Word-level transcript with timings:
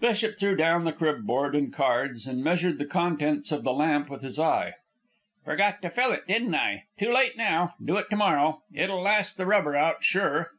Bishop 0.00 0.36
threw 0.38 0.54
down 0.54 0.84
the 0.84 0.92
crib 0.92 1.22
board 1.24 1.56
and 1.56 1.72
cards, 1.72 2.26
and 2.26 2.44
measured 2.44 2.76
the 2.78 2.84
contents 2.84 3.50
of 3.50 3.64
the 3.64 3.72
lamp 3.72 4.10
with 4.10 4.20
his 4.20 4.38
eye. 4.38 4.74
"Forgot 5.46 5.80
to 5.80 5.88
fill 5.88 6.12
it, 6.12 6.26
didn't 6.26 6.54
I? 6.54 6.84
Too 6.98 7.10
late 7.10 7.38
now. 7.38 7.72
Do 7.82 7.96
it 7.96 8.10
to 8.10 8.16
morrow. 8.16 8.64
It'll 8.74 9.00
last 9.00 9.38
the 9.38 9.46
rubber 9.46 9.74
out, 9.74 10.04
sure." 10.04 10.50